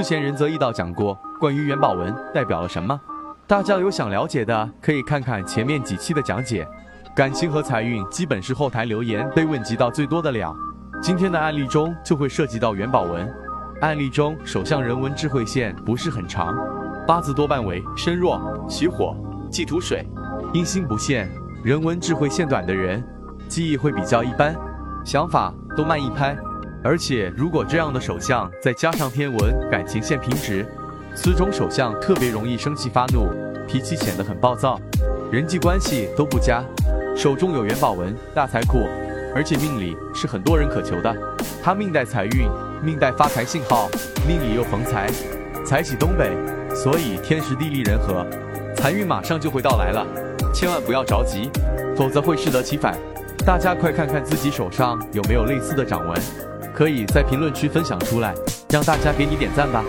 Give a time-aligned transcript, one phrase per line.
[0.00, 2.98] 之前仁泽义道讲过关于元宝纹代表了什么，
[3.46, 6.66] 大家有想了解的可以看看前面几期的讲解。
[7.14, 10.56] 感情和财运基本是后台留言被问及到最多的了。
[11.02, 13.30] 今天的案例中就会涉及到元宝纹。
[13.82, 16.56] 案例中首相人文智慧线不是很长，
[17.06, 19.14] 八字多半为身弱、喜火、
[19.50, 20.02] 忌土水、
[20.54, 21.30] 阴星不现。
[21.62, 23.04] 人文智慧线短的人，
[23.48, 24.56] 记忆会比较一般，
[25.04, 26.34] 想法都慢一拍。
[26.82, 30.64] 而且如果这样的手相再加上天文感情线平直，
[31.14, 33.28] 此种手相特别容易生气发怒，
[33.68, 34.80] 脾气显得很暴躁，
[35.30, 36.64] 人际关系都不佳。
[37.14, 38.86] 手中有元宝纹，大财库，
[39.34, 41.14] 而且命里是很多人渴求的。
[41.62, 42.48] 他命带财运，
[42.82, 43.90] 命带发财信号，
[44.26, 45.10] 命里又逢财，
[45.66, 46.30] 财喜东北，
[46.74, 48.26] 所以天时地利人和，
[48.74, 50.06] 财运马上就会到来了。
[50.54, 51.50] 千万不要着急，
[51.94, 52.96] 否则会适得其反。
[53.44, 56.16] 大家快看看自己手上有没有类似的掌纹，
[56.80, 58.34] 可以在评论区分享出来，
[58.70, 59.84] 让大家给你点赞吧。